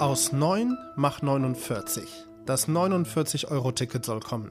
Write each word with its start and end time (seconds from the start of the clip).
Aus 0.00 0.32
9 0.32 0.78
mach 0.96 1.20
49. 1.20 2.08
Das 2.46 2.68
49-Euro-Ticket 2.68 4.02
soll 4.02 4.20
kommen. 4.20 4.50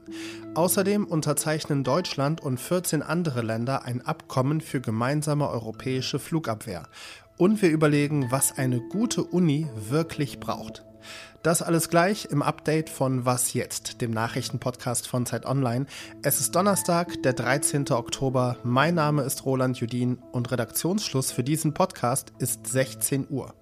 Außerdem 0.54 1.06
unterzeichnen 1.06 1.84
Deutschland 1.84 2.40
und 2.40 2.60
14 2.60 3.02
andere 3.02 3.42
Länder 3.42 3.84
ein 3.84 4.06
Abkommen 4.06 4.62
für 4.62 4.80
gemeinsame 4.80 5.50
europäische 5.50 6.20
Flugabwehr. 6.20 6.84
Und 7.38 7.64
wir 7.64 7.72
überlegen, 7.72 8.28
was 8.30 8.60
eine 8.60 8.80
gute 8.80 9.24
Uni 9.24 9.68
wirklich 9.90 10.40
braucht. 10.40 10.86
Das 11.44 11.62
alles 11.62 11.90
gleich 11.90 12.26
im 12.26 12.42
Update 12.42 12.90
von 12.90 13.26
Was 13.26 13.54
jetzt, 13.54 14.02
dem 14.02 14.12
Nachrichtenpodcast 14.12 15.08
von 15.08 15.26
Zeit 15.26 15.46
Online. 15.46 15.86
Es 16.22 16.40
ist 16.40 16.56
Donnerstag, 16.56 17.24
der 17.24 17.34
13. 17.34 17.90
Oktober. 17.92 18.58
Mein 18.64 18.96
Name 18.96 19.24
ist 19.24 19.46
Roland 19.46 19.78
Judin 19.78 20.18
und 20.32 20.52
Redaktionsschluss 20.52 21.32
für 21.32 21.44
diesen 21.44 21.74
Podcast 21.74 22.34
ist 22.40 22.68
16 22.68 23.28
Uhr. 23.30 23.54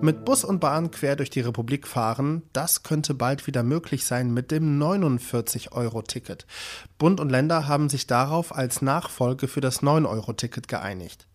Mit 0.00 0.24
Bus 0.24 0.44
und 0.44 0.60
Bahn 0.60 0.92
quer 0.92 1.16
durch 1.16 1.28
die 1.28 1.40
Republik 1.40 1.88
fahren, 1.88 2.42
das 2.52 2.84
könnte 2.84 3.14
bald 3.14 3.48
wieder 3.48 3.64
möglich 3.64 4.06
sein 4.06 4.32
mit 4.32 4.52
dem 4.52 4.80
49-Euro-Ticket. 4.80 6.46
Bund 6.98 7.18
und 7.18 7.30
Länder 7.30 7.66
haben 7.66 7.88
sich 7.88 8.06
darauf 8.06 8.54
als 8.54 8.80
Nachfolge 8.80 9.48
für 9.48 9.60
das 9.60 9.82
9-Euro-Ticket 9.82 10.68
geeinigt. 10.68 11.26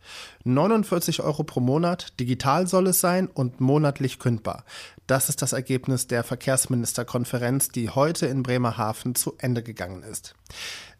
49 0.45 1.21
Euro 1.21 1.43
pro 1.43 1.59
Monat, 1.59 2.17
digital 2.21 2.65
soll 2.67 2.87
es 2.87 3.01
sein 3.01 3.27
und 3.27 3.59
monatlich 3.59 4.17
kündbar. 4.17 4.63
Das 5.07 5.27
ist 5.27 5.41
das 5.41 5.51
Ergebnis 5.51 6.07
der 6.07 6.23
Verkehrsministerkonferenz, 6.23 7.67
die 7.67 7.89
heute 7.89 8.27
in 8.27 8.43
Bremerhaven 8.43 9.15
zu 9.15 9.33
Ende 9.39 9.61
gegangen 9.61 10.03
ist. 10.03 10.35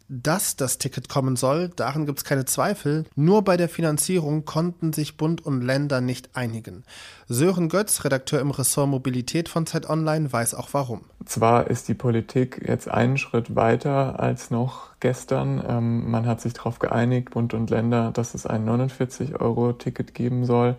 Dass 0.08 0.56
das 0.56 0.76
Ticket 0.76 1.08
kommen 1.08 1.34
soll, 1.34 1.70
daran 1.70 2.04
gibt 2.04 2.18
es 2.18 2.24
keine 2.24 2.44
Zweifel. 2.44 3.04
Nur 3.16 3.42
bei 3.42 3.56
der 3.56 3.70
Finanzierung 3.70 4.44
konnten 4.44 4.92
sich 4.92 5.16
Bund 5.16 5.44
und 5.44 5.62
Länder 5.62 6.02
nicht 6.02 6.36
einigen. 6.36 6.84
Sören 7.26 7.70
Götz, 7.70 8.04
Redakteur 8.04 8.40
im 8.40 8.50
Ressort 8.50 8.88
Mobilität 8.88 9.48
von 9.48 9.64
Zeit 9.64 9.88
Online, 9.88 10.30
weiß 10.30 10.54
auch 10.54 10.68
warum. 10.72 11.06
Zwar 11.24 11.70
ist 11.70 11.88
die 11.88 11.94
Politik 11.94 12.62
jetzt 12.68 12.86
einen 12.86 13.16
Schritt 13.16 13.56
weiter 13.56 14.20
als 14.20 14.50
noch 14.50 14.90
gestern. 15.00 15.64
Ähm, 15.66 16.10
man 16.10 16.26
hat 16.26 16.42
sich 16.42 16.52
darauf 16.52 16.80
geeinigt, 16.80 17.30
Bund 17.30 17.54
und 17.54 17.70
Länder, 17.70 18.10
dass 18.12 18.34
es 18.34 18.44
ein 18.46 18.68
49-Euro-Ticket 18.68 20.12
geben 20.12 20.44
soll, 20.44 20.76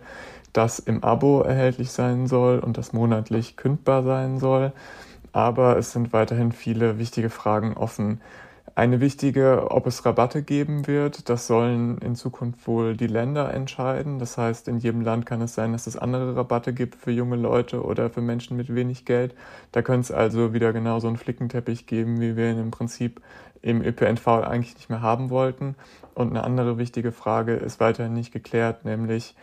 das 0.52 0.78
im 0.78 1.02
Abo 1.02 1.42
erhältlich 1.42 1.90
sein 1.90 2.28
soll 2.28 2.60
und 2.60 2.78
das 2.78 2.92
monatlich 2.92 3.56
kündbar 3.56 4.04
sein 4.04 4.38
soll. 4.38 4.72
Aber 5.32 5.76
es 5.76 5.90
sind 5.90 6.12
weiterhin 6.12 6.52
viele 6.52 6.98
wichtige 6.98 7.28
Fragen 7.28 7.74
offen. 7.74 8.20
Eine 8.78 9.00
wichtige, 9.00 9.70
ob 9.70 9.86
es 9.86 10.04
Rabatte 10.04 10.42
geben 10.42 10.86
wird, 10.86 11.30
das 11.30 11.46
sollen 11.46 11.96
in 11.96 12.14
Zukunft 12.14 12.66
wohl 12.66 12.94
die 12.94 13.06
Länder 13.06 13.54
entscheiden. 13.54 14.18
Das 14.18 14.36
heißt, 14.36 14.68
in 14.68 14.76
jedem 14.76 15.00
Land 15.00 15.24
kann 15.24 15.40
es 15.40 15.54
sein, 15.54 15.72
dass 15.72 15.86
es 15.86 15.96
andere 15.96 16.36
Rabatte 16.36 16.74
gibt 16.74 16.94
für 16.94 17.10
junge 17.10 17.36
Leute 17.36 17.82
oder 17.82 18.10
für 18.10 18.20
Menschen 18.20 18.54
mit 18.54 18.74
wenig 18.74 19.06
Geld. 19.06 19.34
Da 19.72 19.80
könnte 19.80 20.02
es 20.02 20.12
also 20.12 20.52
wieder 20.52 20.74
genau 20.74 21.00
so 21.00 21.08
einen 21.08 21.16
Flickenteppich 21.16 21.86
geben, 21.86 22.20
wie 22.20 22.36
wir 22.36 22.50
ihn 22.50 22.58
im 22.58 22.70
Prinzip 22.70 23.22
im 23.62 23.80
ÖPNV 23.80 24.28
eigentlich 24.28 24.74
nicht 24.74 24.90
mehr 24.90 25.00
haben 25.00 25.30
wollten. 25.30 25.74
Und 26.14 26.28
eine 26.28 26.44
andere 26.44 26.76
wichtige 26.76 27.12
Frage 27.12 27.54
ist 27.54 27.80
weiterhin 27.80 28.12
nicht 28.12 28.30
geklärt, 28.30 28.84
nämlich 28.84 29.34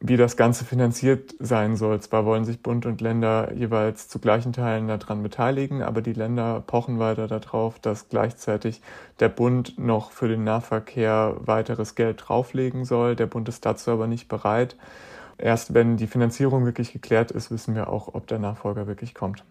wie 0.00 0.16
das 0.16 0.36
Ganze 0.38 0.64
finanziert 0.64 1.34
sein 1.38 1.76
soll. 1.76 2.00
Zwar 2.00 2.24
wollen 2.24 2.46
sich 2.46 2.62
Bund 2.62 2.86
und 2.86 3.02
Länder 3.02 3.52
jeweils 3.54 4.08
zu 4.08 4.18
gleichen 4.18 4.54
Teilen 4.54 4.88
daran 4.88 5.22
beteiligen, 5.22 5.82
aber 5.82 6.00
die 6.00 6.14
Länder 6.14 6.62
pochen 6.66 6.98
weiter 6.98 7.28
darauf, 7.28 7.78
dass 7.78 8.08
gleichzeitig 8.08 8.80
der 9.20 9.28
Bund 9.28 9.78
noch 9.78 10.10
für 10.10 10.28
den 10.28 10.42
Nahverkehr 10.42 11.36
weiteres 11.40 11.94
Geld 11.94 12.22
drauflegen 12.26 12.86
soll. 12.86 13.14
Der 13.14 13.26
Bund 13.26 13.48
ist 13.50 13.66
dazu 13.66 13.90
aber 13.90 14.06
nicht 14.06 14.28
bereit. 14.28 14.76
Erst 15.36 15.74
wenn 15.74 15.98
die 15.98 16.06
Finanzierung 16.06 16.64
wirklich 16.64 16.92
geklärt 16.92 17.30
ist, 17.30 17.50
wissen 17.50 17.74
wir 17.74 17.88
auch, 17.88 18.14
ob 18.14 18.26
der 18.26 18.38
Nachfolger 18.38 18.86
wirklich 18.86 19.14
kommt. 19.14 19.44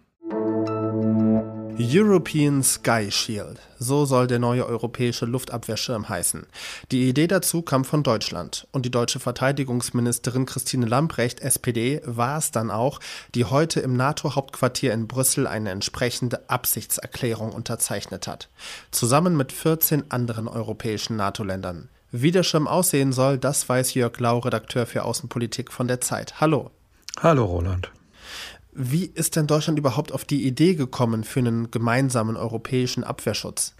European 1.82 2.62
Sky 2.62 3.10
Shield, 3.10 3.58
so 3.78 4.04
soll 4.04 4.26
der 4.26 4.38
neue 4.38 4.66
europäische 4.66 5.24
Luftabwehrschirm 5.24 6.10
heißen. 6.10 6.46
Die 6.90 7.08
Idee 7.08 7.26
dazu 7.26 7.62
kam 7.62 7.86
von 7.86 8.02
Deutschland 8.02 8.66
und 8.70 8.84
die 8.84 8.90
deutsche 8.90 9.18
Verteidigungsministerin 9.18 10.44
Christine 10.44 10.84
Lamprecht, 10.84 11.40
SPD, 11.40 12.02
war 12.04 12.36
es 12.36 12.50
dann 12.50 12.70
auch, 12.70 13.00
die 13.34 13.46
heute 13.46 13.80
im 13.80 13.96
NATO-Hauptquartier 13.96 14.92
in 14.92 15.08
Brüssel 15.08 15.46
eine 15.46 15.70
entsprechende 15.70 16.50
Absichtserklärung 16.50 17.52
unterzeichnet 17.52 18.26
hat. 18.26 18.50
Zusammen 18.90 19.34
mit 19.34 19.50
14 19.50 20.10
anderen 20.10 20.48
europäischen 20.48 21.16
NATO-Ländern. 21.16 21.88
Wie 22.10 22.30
der 22.30 22.42
Schirm 22.42 22.68
aussehen 22.68 23.12
soll, 23.12 23.38
das 23.38 23.66
weiß 23.66 23.94
Jörg 23.94 24.18
Lau, 24.20 24.40
Redakteur 24.40 24.84
für 24.84 25.04
Außenpolitik 25.04 25.72
von 25.72 25.88
der 25.88 26.02
Zeit. 26.02 26.42
Hallo. 26.42 26.72
Hallo 27.22 27.46
Roland. 27.46 27.90
Wie 28.72 29.06
ist 29.06 29.36
denn 29.36 29.46
Deutschland 29.46 29.78
überhaupt 29.78 30.12
auf 30.12 30.24
die 30.24 30.46
Idee 30.46 30.74
gekommen 30.74 31.24
für 31.24 31.40
einen 31.40 31.70
gemeinsamen 31.70 32.36
europäischen 32.36 33.04
Abwehrschutz? 33.04 33.74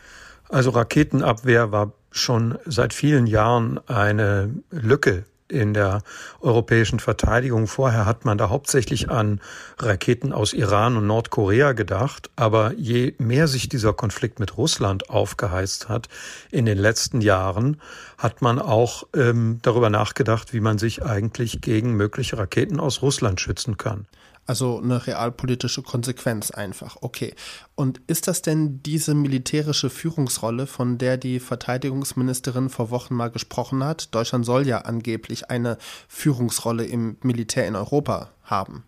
Also 0.48 0.70
Raketenabwehr 0.70 1.70
war 1.70 1.92
schon 2.10 2.58
seit 2.66 2.92
vielen 2.92 3.26
Jahren 3.26 3.78
eine 3.86 4.50
Lücke 4.70 5.24
in 5.50 5.74
der 5.74 6.02
europäischen 6.40 7.00
Verteidigung. 7.00 7.66
Vorher 7.66 8.06
hat 8.06 8.24
man 8.24 8.38
da 8.38 8.48
hauptsächlich 8.48 9.10
an 9.10 9.40
Raketen 9.78 10.32
aus 10.32 10.52
Iran 10.52 10.96
und 10.96 11.06
Nordkorea 11.06 11.72
gedacht. 11.72 12.30
Aber 12.36 12.72
je 12.74 13.14
mehr 13.18 13.48
sich 13.48 13.68
dieser 13.68 13.92
Konflikt 13.92 14.40
mit 14.40 14.56
Russland 14.56 15.10
aufgeheizt 15.10 15.88
hat 15.88 16.08
in 16.50 16.66
den 16.66 16.78
letzten 16.78 17.20
Jahren, 17.20 17.80
hat 18.18 18.42
man 18.42 18.58
auch 18.58 19.04
ähm, 19.14 19.58
darüber 19.62 19.90
nachgedacht, 19.90 20.52
wie 20.52 20.60
man 20.60 20.78
sich 20.78 21.04
eigentlich 21.04 21.60
gegen 21.60 21.94
mögliche 21.94 22.38
Raketen 22.38 22.80
aus 22.80 23.02
Russland 23.02 23.40
schützen 23.40 23.76
kann. 23.76 24.06
Also 24.50 24.80
eine 24.80 25.06
realpolitische 25.06 25.80
Konsequenz 25.80 26.50
einfach. 26.50 26.96
Okay. 27.02 27.36
Und 27.76 28.00
ist 28.08 28.26
das 28.26 28.42
denn 28.42 28.82
diese 28.82 29.14
militärische 29.14 29.90
Führungsrolle, 29.90 30.66
von 30.66 30.98
der 30.98 31.18
die 31.18 31.38
Verteidigungsministerin 31.38 32.68
vor 32.68 32.90
Wochen 32.90 33.14
mal 33.14 33.30
gesprochen 33.30 33.84
hat? 33.84 34.12
Deutschland 34.12 34.44
soll 34.44 34.66
ja 34.66 34.78
angeblich 34.78 35.50
eine 35.50 35.78
Führungsrolle 36.08 36.84
im 36.84 37.16
Militär 37.22 37.68
in 37.68 37.76
Europa 37.76 38.30
haben. 38.42 38.82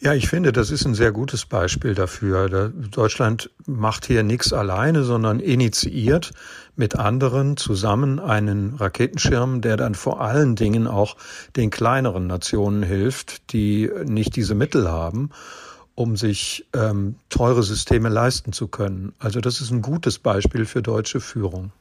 Ja, 0.00 0.14
ich 0.14 0.28
finde, 0.28 0.52
das 0.52 0.70
ist 0.70 0.84
ein 0.84 0.94
sehr 0.94 1.10
gutes 1.10 1.44
Beispiel 1.44 1.92
dafür. 1.92 2.68
Deutschland 2.68 3.50
macht 3.66 4.06
hier 4.06 4.22
nichts 4.22 4.52
alleine, 4.52 5.02
sondern 5.02 5.40
initiiert 5.40 6.30
mit 6.76 6.94
anderen 6.94 7.56
zusammen 7.56 8.20
einen 8.20 8.74
Raketenschirm, 8.74 9.60
der 9.60 9.76
dann 9.76 9.96
vor 9.96 10.20
allen 10.20 10.54
Dingen 10.54 10.86
auch 10.86 11.16
den 11.56 11.70
kleineren 11.70 12.28
Nationen 12.28 12.84
hilft, 12.84 13.52
die 13.52 13.90
nicht 14.04 14.36
diese 14.36 14.54
Mittel 14.54 14.88
haben, 14.88 15.30
um 15.96 16.16
sich 16.16 16.68
ähm, 16.74 17.16
teure 17.28 17.64
Systeme 17.64 18.08
leisten 18.08 18.52
zu 18.52 18.68
können. 18.68 19.14
Also 19.18 19.40
das 19.40 19.60
ist 19.60 19.72
ein 19.72 19.82
gutes 19.82 20.20
Beispiel 20.20 20.64
für 20.64 20.80
deutsche 20.80 21.18
Führung. 21.18 21.72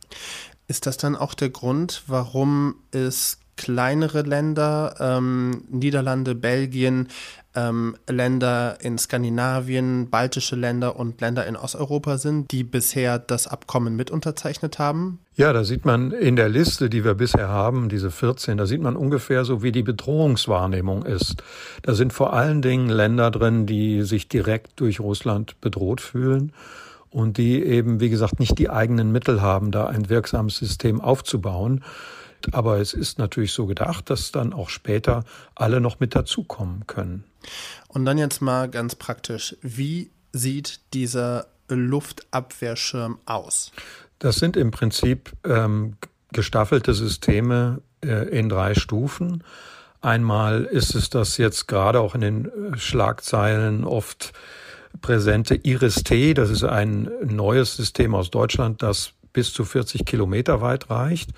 Ist 0.67 0.87
das 0.87 0.97
dann 0.97 1.15
auch 1.15 1.35
der 1.35 1.51
Grund, 1.51 2.01
warum 2.07 2.77
es 2.89 3.37
kleinere 3.57 4.21
Länder, 4.21 4.95
ähm, 4.99 5.63
Niederlande, 5.69 6.35
Belgien, 6.35 7.09
ähm, 7.57 7.95
Länder 8.07 8.77
in 8.81 8.97
Skandinavien, 8.97 10.09
baltische 10.09 10.55
Länder 10.55 10.95
und 10.95 11.19
Länder 11.19 11.45
in 11.47 11.55
Osteuropa 11.55 12.17
sind, 12.19 12.51
die 12.51 12.63
bisher 12.63 13.17
das 13.17 13.47
Abkommen 13.47 13.95
mit 13.95 14.11
unterzeichnet 14.11 14.77
haben? 14.77 15.19
Ja, 15.35 15.51
da 15.53 15.63
sieht 15.63 15.83
man 15.83 16.11
in 16.11 16.35
der 16.35 16.49
Liste, 16.49 16.89
die 16.89 17.03
wir 17.03 17.15
bisher 17.15 17.47
haben, 17.47 17.89
diese 17.89 18.11
14, 18.11 18.57
da 18.57 18.65
sieht 18.65 18.81
man 18.81 18.95
ungefähr 18.95 19.43
so, 19.43 19.63
wie 19.63 19.71
die 19.71 19.83
Bedrohungswahrnehmung 19.83 21.03
ist. 21.03 21.43
Da 21.81 21.95
sind 21.95 22.13
vor 22.13 22.33
allen 22.33 22.61
Dingen 22.61 22.89
Länder 22.89 23.31
drin, 23.31 23.65
die 23.65 24.03
sich 24.03 24.29
direkt 24.29 24.79
durch 24.79 24.99
Russland 24.99 25.59
bedroht 25.59 25.99
fühlen 25.99 26.53
und 27.09 27.37
die 27.37 27.63
eben, 27.63 27.99
wie 27.99 28.09
gesagt, 28.09 28.39
nicht 28.39 28.59
die 28.59 28.69
eigenen 28.69 29.11
Mittel 29.11 29.41
haben, 29.41 29.71
da 29.71 29.87
ein 29.87 30.09
wirksames 30.09 30.57
System 30.57 31.01
aufzubauen. 31.01 31.83
Aber 32.51 32.79
es 32.79 32.93
ist 32.93 33.19
natürlich 33.19 33.51
so 33.51 33.65
gedacht, 33.65 34.09
dass 34.09 34.31
dann 34.31 34.53
auch 34.53 34.69
später 34.69 35.23
alle 35.55 35.81
noch 35.81 35.99
mit 35.99 36.15
dazukommen 36.15 36.87
können. 36.87 37.23
Und 37.87 38.05
dann 38.05 38.17
jetzt 38.17 38.41
mal 38.41 38.69
ganz 38.69 38.95
praktisch, 38.95 39.55
wie 39.61 40.11
sieht 40.33 40.79
dieser 40.93 41.47
Luftabwehrschirm 41.69 43.19
aus? 43.25 43.71
Das 44.19 44.37
sind 44.37 44.57
im 44.57 44.71
Prinzip 44.71 45.31
ähm, 45.45 45.95
gestaffelte 46.31 46.93
Systeme 46.93 47.81
äh, 48.03 48.27
in 48.29 48.49
drei 48.49 48.73
Stufen. 48.73 49.43
Einmal 50.01 50.63
ist 50.63 50.95
es 50.95 51.09
das 51.09 51.37
jetzt 51.37 51.67
gerade 51.67 51.99
auch 51.99 52.15
in 52.15 52.21
den 52.21 52.45
äh, 52.45 52.77
Schlagzeilen 52.77 53.83
oft 53.83 54.33
präsente 55.01 55.55
Iris-T. 55.55 56.33
Das 56.33 56.49
ist 56.49 56.63
ein 56.63 57.09
neues 57.23 57.75
System 57.75 58.15
aus 58.15 58.31
Deutschland, 58.31 58.81
das 58.81 59.13
bis 59.37 59.53
zu 59.53 59.65
40 59.65 60.03
Kilometer 60.03 60.61
weit 60.61 60.89
reicht. 60.89 61.29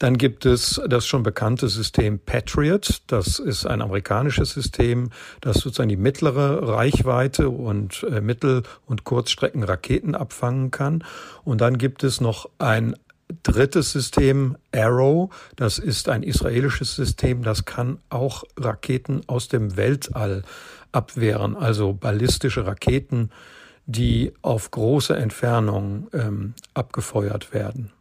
Dann 0.00 0.18
gibt 0.18 0.46
es 0.46 0.80
das 0.88 1.06
schon 1.06 1.22
bekannte 1.22 1.68
System 1.68 2.18
Patriot. 2.18 3.02
Das 3.06 3.38
ist 3.38 3.64
ein 3.64 3.82
amerikanisches 3.82 4.50
System, 4.50 5.10
das 5.42 5.58
sozusagen 5.58 5.88
die 5.88 5.96
mittlere 5.96 6.66
Reichweite 6.66 7.48
und 7.48 8.04
äh, 8.10 8.20
Mittel- 8.20 8.64
und 8.86 9.04
Kurzstreckenraketen 9.04 10.16
abfangen 10.16 10.72
kann. 10.72 11.04
Und 11.44 11.60
dann 11.60 11.78
gibt 11.78 12.02
es 12.02 12.20
noch 12.20 12.50
ein 12.58 12.96
drittes 13.44 13.92
System, 13.92 14.56
Arrow. 14.74 15.32
Das 15.54 15.78
ist 15.78 16.08
ein 16.08 16.24
israelisches 16.24 16.96
System, 16.96 17.44
das 17.44 17.64
kann 17.64 17.98
auch 18.10 18.42
Raketen 18.56 19.22
aus 19.28 19.46
dem 19.46 19.76
Weltall 19.76 20.42
abwehren, 20.90 21.54
also 21.54 21.92
ballistische 21.92 22.66
Raketen, 22.66 23.30
die 23.86 24.32
auf 24.42 24.70
große 24.70 25.16
Entfernung 25.16 26.08
ähm, 26.12 26.54
abgefeuert 26.74 27.54
werden. 27.54 27.92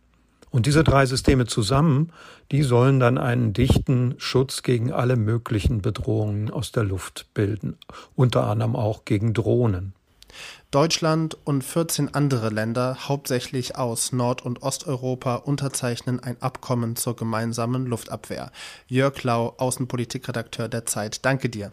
Und 0.50 0.66
diese 0.66 0.84
drei 0.84 1.06
Systeme 1.06 1.46
zusammen, 1.46 2.12
die 2.52 2.64
sollen 2.64 3.00
dann 3.00 3.18
einen 3.18 3.54
dichten 3.54 4.16
Schutz 4.18 4.64
gegen 4.64 4.92
alle 4.92 5.16
möglichen 5.16 5.82
Bedrohungen 5.82 6.50
aus 6.50 6.72
der 6.72 6.84
Luft 6.84 7.28
bilden, 7.34 7.78
unter 8.16 8.48
anderem 8.48 8.76
auch 8.76 9.06
gegen 9.06 9.34
Drohnen. 9.34 9.94
Deutschland 10.72 11.38
und 11.46 11.64
14 11.64 12.14
andere 12.14 12.50
Länder, 12.50 12.98
hauptsächlich 13.08 13.78
aus 13.78 14.12
Nord- 14.12 14.46
und 14.46 14.62
Osteuropa, 14.62 15.36
unterzeichnen 15.36 16.20
ein 16.20 16.42
Abkommen 16.42 16.96
zur 16.96 17.16
gemeinsamen 17.16 17.86
Luftabwehr. 17.86 18.52
Jörg 18.88 19.24
Lau, 19.24 19.56
Außenpolitikredakteur 19.58 20.68
der 20.68 20.86
Zeit, 20.86 21.26
danke 21.26 21.50
dir. 21.50 21.72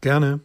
Gerne. 0.00 0.40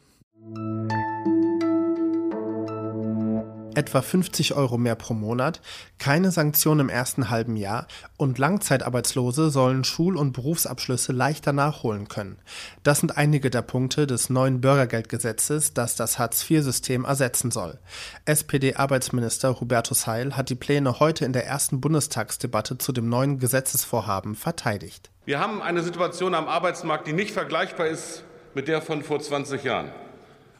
Etwa 3.76 4.02
50 4.02 4.54
Euro 4.56 4.78
mehr 4.78 4.96
pro 4.96 5.14
Monat, 5.14 5.62
keine 5.98 6.32
Sanktionen 6.32 6.82
im 6.82 6.90
ersten 6.90 7.30
halben 7.30 7.56
Jahr 7.56 7.88
und 8.18 8.38
Langzeitarbeitslose 8.38 9.50
sollen 9.50 9.84
Schul- 9.84 10.18
und 10.18 10.34
Berufsabschlüsse 10.34 11.12
leichter 11.12 11.54
nachholen 11.54 12.08
können. 12.08 12.38
Das 12.84 13.00
sind 13.00 13.18
einige 13.18 13.50
der 13.50 13.62
Punkte 13.62 14.08
des 14.08 14.30
neuen 14.30 14.62
Bürgergeldgesetzes, 14.62 15.74
das 15.74 15.96
das 15.96 16.20
Hartz-IV-System 16.20 17.06
ersetzen 17.06 17.52
soll. 17.52 17.80
SPD-Arbeitsminister 18.26 19.60
Hubertus 19.60 20.08
Heil 20.08 20.36
hat 20.36 20.50
die 20.50 20.56
Pläne 20.56 21.00
heute 21.00 21.26
in 21.26 21.34
der 21.34 21.46
ersten 21.46 21.82
Bundestagsdebatte 21.82 22.78
zu 22.78 22.92
dem 22.92 23.10
neuen 23.10 23.40
Gesetzesvorhaben 23.40 24.36
verteidigt. 24.36 25.10
Wir 25.26 25.40
haben 25.40 25.62
eine 25.62 25.82
Situation 25.82 26.36
am 26.36 26.48
Arbeitsmarkt, 26.48 27.08
die 27.08 27.14
nicht 27.14 27.32
vergleichbar 27.32 27.88
ist 27.88 28.24
mit 28.54 28.68
der 28.68 28.82
von 28.82 29.04
vor 29.04 29.20
20 29.20 29.64
Jahren. 29.64 29.92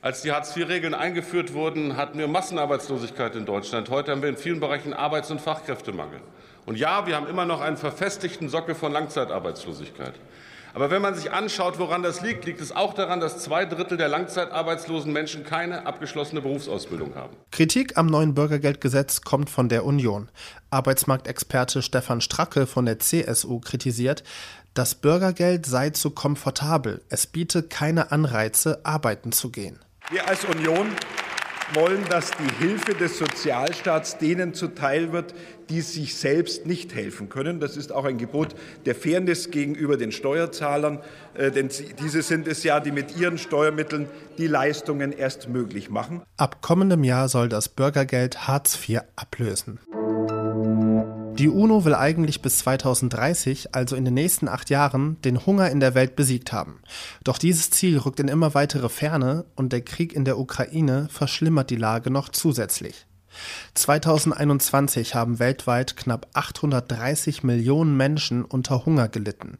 Als 0.06 0.22
die 0.22 0.32
Hartz-IV-Regeln 0.32 0.94
eingeführt 0.94 1.56
wurden, 1.56 1.98
hatten 1.98 2.20
wir 2.20 2.28
Massenarbeitslosigkeit 2.28 3.36
in 3.36 3.48
Deutschland. 3.48 3.90
Heute 3.90 4.12
haben 4.12 4.22
wir 4.22 4.30
in 4.30 4.38
vielen 4.38 4.60
Bereichen 4.60 4.94
Arbeits- 4.94 5.32
und 5.32 5.42
Fachkräftemangel. 5.42 6.20
Und 6.68 6.78
ja, 6.78 7.08
wir 7.08 7.16
haben 7.16 7.26
immer 7.26 7.46
noch 7.46 7.60
einen 7.60 7.76
verfestigten 7.76 8.48
Sockel 8.48 8.76
von 8.76 8.92
Langzeitarbeitslosigkeit. 8.92 10.14
Aber 10.76 10.92
wenn 10.92 11.02
man 11.02 11.16
sich 11.16 11.32
anschaut, 11.32 11.80
woran 11.80 12.04
das 12.04 12.22
liegt, 12.22 12.46
liegt 12.46 12.62
es 12.62 12.72
auch 12.72 12.94
daran, 12.94 13.20
dass 13.20 13.40
zwei 13.40 13.66
Drittel 13.66 13.98
der 13.98 14.08
langzeitarbeitslosen 14.08 15.12
Menschen 15.12 15.44
keine 15.44 15.88
abgeschlossene 15.88 16.40
Berufsausbildung 16.40 17.16
haben. 17.16 17.36
Kritik 17.50 17.98
am 17.98 18.06
neuen 18.06 18.36
Bürgergeldgesetz 18.36 19.22
kommt 19.22 19.50
von 19.50 19.70
der 19.70 19.86
Union. 19.86 20.30
Arbeitsmarktexperte 20.70 21.82
Stefan 21.82 22.22
Stracke 22.22 22.68
von 22.68 22.86
der 22.86 23.00
CSU 23.00 23.60
kritisiert, 23.60 24.24
das 24.76 24.94
Bürgergeld 24.94 25.66
sei 25.66 25.90
zu 25.90 26.12
komfortabel. 26.12 27.02
Es 27.10 27.26
biete 27.26 27.64
keine 27.64 28.12
Anreize, 28.12 28.86
arbeiten 28.86 29.32
zu 29.32 29.50
gehen. 29.50 29.80
Wir 30.12 30.28
als 30.28 30.46
Union 30.46 30.92
wollen, 31.74 32.06
dass 32.12 32.30
die 32.30 32.64
Hilfe 32.64 32.94
des 32.94 33.18
Sozialstaats 33.18 34.20
denen 34.20 34.54
zuteil 34.54 35.12
wird, 35.12 35.34
die 35.70 35.82
sich 35.82 36.16
selbst 36.16 36.68
nicht 36.68 36.94
helfen 36.94 37.28
können. 37.28 37.60
Das 37.60 37.76
ist 37.76 37.92
auch 37.92 38.06
ein 38.06 38.20
Gebot 38.20 38.50
der 38.86 38.94
Fairness 38.94 39.50
gegenüber 39.50 39.98
den 39.98 40.12
Steuerzahlern, 40.12 41.00
äh, 41.34 41.50
denn 41.50 41.70
diese 42.00 42.22
sind 42.22 42.48
es 42.48 42.64
ja, 42.64 42.80
die 42.80 42.92
mit 42.92 43.18
ihren 43.18 43.40
Steuermitteln 43.40 44.08
die 44.38 44.46
Leistungen 44.46 45.12
erst 45.12 45.50
möglich 45.50 45.90
machen. 45.90 46.22
Ab 46.38 46.62
kommendem 46.62 47.04
Jahr 47.04 47.28
soll 47.28 47.50
das 47.50 47.68
Bürgergeld 47.68 48.48
Hartz 48.48 48.78
IV 48.88 49.00
ablösen. 49.16 49.80
Die 51.38 51.50
UNO 51.50 51.84
will 51.84 51.96
eigentlich 51.96 52.42
bis 52.42 52.60
2030, 52.60 53.76
also 53.76 53.98
in 53.98 54.06
den 54.06 54.14
nächsten 54.14 54.48
acht 54.48 54.70
Jahren, 54.70 55.22
den 55.24 55.46
Hunger 55.46 55.70
in 55.70 55.82
der 55.82 55.94
Welt 55.94 56.16
besiegt 56.16 56.54
haben. 56.54 56.80
Doch 57.26 57.38
dieses 57.38 57.72
Ziel 57.72 57.98
rückt 57.98 58.22
in 58.22 58.30
immer 58.30 58.54
weitere 58.54 58.88
Ferne 58.88 59.44
und 59.58 59.74
der 59.74 59.82
Krieg 59.82 60.14
in 60.14 60.24
der 60.24 60.40
Ukraine 60.40 61.10
verschlimmert 61.12 61.72
die 61.72 61.76
Lage 61.76 62.10
noch 62.10 62.30
zusätzlich. 62.30 63.06
2021 63.74 65.14
haben 65.14 65.40
weltweit 65.40 65.98
knapp 65.98 66.28
830 66.32 67.44
Millionen 67.44 67.98
Menschen 67.98 68.46
unter 68.46 68.86
Hunger 68.86 69.10
gelitten. 69.10 69.58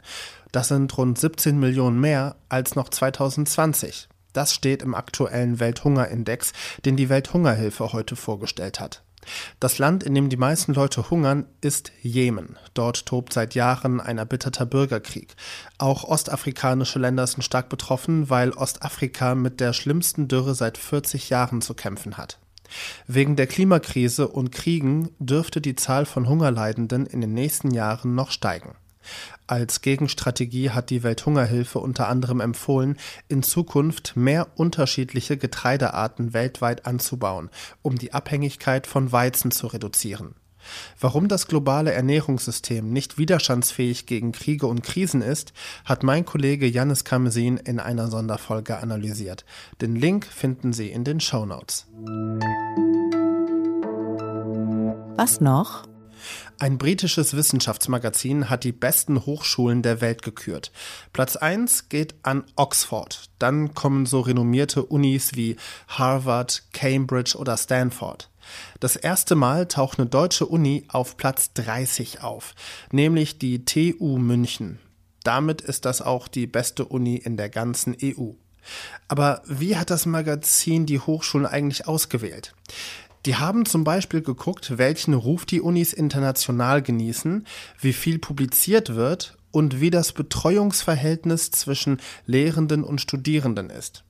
Das 0.54 0.70
sind 0.70 0.98
rund 0.98 1.20
17 1.20 1.60
Millionen 1.60 2.00
mehr 2.00 2.38
als 2.48 2.76
noch 2.76 2.88
2020. 2.88 4.08
Das 4.32 4.54
steht 4.54 4.82
im 4.82 4.96
aktuellen 4.96 5.60
Welthungerindex, 5.60 6.54
den 6.86 6.96
die 6.96 7.10
Welthungerhilfe 7.10 7.92
heute 7.92 8.16
vorgestellt 8.16 8.80
hat. 8.80 9.05
Das 9.60 9.78
Land, 9.78 10.04
in 10.04 10.16
dem 10.16 10.30
die 10.30 10.38
meisten 10.38 10.74
Leute 10.74 11.10
hungern, 11.10 11.46
ist 11.62 11.92
Jemen. 12.02 12.58
Dort 12.74 13.06
tobt 13.06 13.34
seit 13.34 13.56
Jahren 13.56 14.00
ein 14.00 14.18
erbitterter 14.18 14.66
Bürgerkrieg. 14.66 15.36
Auch 15.78 16.04
ostafrikanische 16.04 17.00
Länder 17.00 17.26
sind 17.28 17.44
stark 17.44 17.70
betroffen, 17.70 18.30
weil 18.30 18.52
Ostafrika 18.52 19.36
mit 19.36 19.60
der 19.60 19.74
schlimmsten 19.74 20.28
Dürre 20.28 20.56
seit 20.56 20.78
40 20.78 21.30
Jahren 21.30 21.62
zu 21.62 21.74
kämpfen 21.74 22.18
hat. 22.18 22.40
Wegen 23.08 23.36
der 23.36 23.48
Klimakrise 23.48 24.28
und 24.28 24.52
Kriegen 24.52 25.10
dürfte 25.20 25.62
die 25.62 25.76
Zahl 25.76 26.06
von 26.06 26.28
Hungerleidenden 26.28 27.06
in 27.06 27.22
den 27.22 27.34
nächsten 27.34 27.72
Jahren 27.72 28.16
noch 28.16 28.32
steigen. 28.32 28.76
Als 29.48 29.82
Gegenstrategie 29.82 30.72
hat 30.72 30.90
die 30.90 31.04
Welthungerhilfe 31.04 31.80
unter 31.80 32.08
anderem 32.08 32.42
empfohlen, 32.42 32.98
in 33.28 33.44
Zukunft 33.44 34.16
mehr 34.16 34.48
unterschiedliche 34.56 35.38
Getreidearten 35.38 36.34
weltweit 36.34 36.86
anzubauen, 36.86 37.50
um 37.82 37.98
die 37.98 38.14
Abhängigkeit 38.14 38.88
von 38.88 39.12
Weizen 39.12 39.52
zu 39.52 39.68
reduzieren. 39.68 40.36
Warum 41.00 41.28
das 41.28 41.48
globale 41.48 41.94
Ernährungssystem 41.94 42.92
nicht 42.92 43.18
widerstandsfähig 43.18 44.06
gegen 44.06 44.32
Kriege 44.32 44.68
und 44.68 44.84
Krisen 44.84 45.22
ist, 45.22 45.54
hat 45.84 46.04
mein 46.04 46.26
Kollege 46.26 46.66
Janis 46.66 47.04
Kamesin 47.04 47.58
in 47.58 47.80
einer 47.80 48.08
Sonderfolge 48.08 48.78
analysiert. 48.78 49.46
Den 49.82 49.96
Link 49.96 50.26
finden 50.26 50.74
Sie 50.74 50.90
in 50.90 51.04
den 51.04 51.20
Show 51.20 51.46
Notes. 51.46 51.88
Was 55.18 55.40
noch? 55.40 55.84
Ein 56.58 56.78
britisches 56.78 57.36
Wissenschaftsmagazin 57.36 58.50
hat 58.50 58.64
die 58.64 58.72
besten 58.72 59.26
Hochschulen 59.26 59.82
der 59.82 60.00
Welt 60.00 60.22
gekürt. 60.22 60.72
Platz 61.12 61.36
1 61.36 61.90
geht 61.90 62.16
an 62.24 62.46
Oxford. 62.56 63.30
Dann 63.40 63.74
kommen 63.74 64.06
so 64.06 64.22
renommierte 64.22 64.84
Unis 64.86 65.36
wie 65.36 65.58
Harvard, 65.90 66.64
Cambridge 66.72 67.38
oder 67.38 67.58
Stanford. 67.58 68.30
Das 68.80 68.96
erste 68.96 69.36
Mal 69.36 69.68
taucht 69.68 70.00
eine 70.00 70.08
deutsche 70.08 70.46
Uni 70.46 70.86
auf 70.88 71.18
Platz 71.18 71.52
30 71.54 72.22
auf, 72.22 72.56
nämlich 72.90 73.38
die 73.38 73.66
TU 73.66 74.18
München. 74.18 74.80
Damit 75.24 75.62
ist 75.62 75.84
das 75.84 76.02
auch 76.02 76.30
die 76.30 76.48
beste 76.48 76.86
Uni 76.86 77.18
in 77.18 77.36
der 77.36 77.50
ganzen 77.50 77.98
EU. 78.02 78.32
Aber 79.08 79.42
wie 79.46 79.76
hat 79.78 79.90
das 79.90 80.06
Magazin 80.06 80.86
die 80.86 81.00
Hochschulen 81.00 81.46
eigentlich 81.46 81.88
ausgewählt? 81.88 82.56
Die 83.26 83.36
haben 83.36 83.66
zum 83.66 83.84
Beispiel 83.84 84.22
geguckt, 84.22 84.78
welchen 84.78 85.16
Ruf 85.16 85.46
die 85.46 85.62
Unis 85.62 85.94
international 85.94 86.84
genießen, 86.84 87.48
wie 87.80 87.94
viel 87.94 88.20
publiziert 88.20 88.96
wird 88.96 89.38
und 89.52 89.82
wie 89.82 89.90
das 89.90 90.14
Betreuungsverhältnis 90.14 91.50
zwischen 91.50 92.00
Lehrenden 92.28 92.84
und 92.84 93.02
Studierenden 93.02 93.72
ist. 93.72 94.04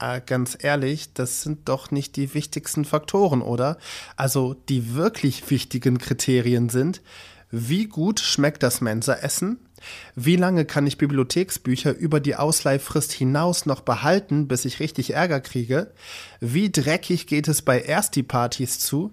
Äh, 0.00 0.20
ganz 0.24 0.56
ehrlich, 0.60 1.12
das 1.12 1.42
sind 1.42 1.68
doch 1.68 1.90
nicht 1.90 2.16
die 2.16 2.32
wichtigsten 2.34 2.84
Faktoren, 2.84 3.42
oder? 3.42 3.78
Also 4.16 4.54
die 4.68 4.94
wirklich 4.94 5.50
wichtigen 5.50 5.98
Kriterien 5.98 6.68
sind, 6.68 7.02
wie 7.50 7.86
gut 7.86 8.20
schmeckt 8.20 8.62
das 8.62 8.80
Mensaessen? 8.80 9.65
Wie 10.14 10.36
lange 10.36 10.64
kann 10.64 10.86
ich 10.86 10.98
Bibliotheksbücher 10.98 11.94
über 11.94 12.20
die 12.20 12.36
Ausleihfrist 12.36 13.12
hinaus 13.12 13.66
noch 13.66 13.80
behalten, 13.80 14.48
bis 14.48 14.64
ich 14.64 14.80
richtig 14.80 15.14
Ärger 15.14 15.40
kriege? 15.40 15.92
Wie 16.40 16.70
dreckig 16.70 17.26
geht 17.26 17.48
es 17.48 17.62
bei 17.62 17.80
Ersti-Partys 17.80 18.78
zu? 18.78 19.12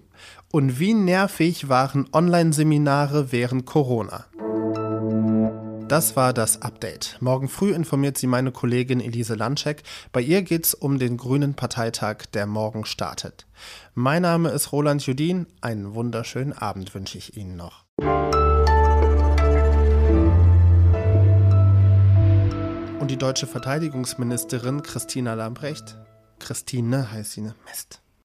Und 0.50 0.78
wie 0.78 0.94
nervig 0.94 1.68
waren 1.68 2.08
Online-Seminare 2.12 3.32
während 3.32 3.66
Corona? 3.66 4.26
Das 5.88 6.16
war 6.16 6.32
das 6.32 6.62
Update. 6.62 7.18
Morgen 7.20 7.48
früh 7.48 7.72
informiert 7.72 8.16
Sie 8.16 8.26
meine 8.26 8.52
Kollegin 8.52 9.00
Elise 9.00 9.34
Landschek. 9.34 9.82
Bei 10.12 10.22
ihr 10.22 10.42
geht 10.42 10.64
es 10.64 10.74
um 10.74 10.98
den 10.98 11.18
Grünen 11.18 11.54
Parteitag, 11.54 12.24
der 12.32 12.46
morgen 12.46 12.86
startet. 12.86 13.46
Mein 13.94 14.22
Name 14.22 14.48
ist 14.48 14.72
Roland 14.72 15.06
Judin. 15.06 15.46
Einen 15.60 15.94
wunderschönen 15.94 16.54
Abend 16.54 16.94
wünsche 16.94 17.18
ich 17.18 17.36
Ihnen 17.36 17.56
noch. 17.56 17.83
Und 23.04 23.10
die 23.10 23.18
deutsche 23.18 23.46
Verteidigungsministerin 23.46 24.82
Christina 24.82 25.34
Lambrecht, 25.34 25.98
Christine 26.38 27.12
heißt 27.12 27.32
sie, 27.32 27.42
ne? 27.42 27.54
Mist. 27.66 28.00